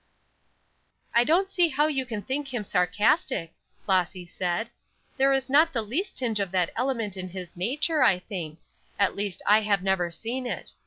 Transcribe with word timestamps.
"I 1.13 1.23
don't 1.23 1.51
see 1.51 1.67
how 1.67 1.85
you 1.85 2.07
can 2.07 2.23
think 2.23 2.51
him 2.51 2.63
sarcastic," 2.63 3.53
Flossy 3.83 4.25
said. 4.25 4.71
"There 5.17 5.31
is 5.31 5.47
not 5.47 5.73
the 5.73 5.83
least 5.83 6.17
tinge 6.17 6.39
of 6.39 6.49
that 6.53 6.71
element 6.75 7.15
in 7.15 7.27
his 7.29 7.55
nature, 7.55 8.01
I 8.01 8.17
think; 8.17 8.57
at 8.97 9.15
least 9.15 9.43
I 9.45 9.61
have 9.61 9.83
never 9.83 10.09
seen 10.09 10.47
it. 10.47 10.73